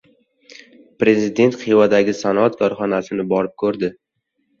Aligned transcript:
Prezident 1.01 1.53
Xivadagi 1.63 2.15
sanoat 2.21 2.57
korxonasini 2.63 3.27
borib 3.35 3.55
ko‘rdi 3.65 3.91